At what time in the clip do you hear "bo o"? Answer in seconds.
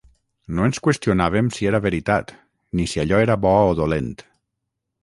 3.47-3.79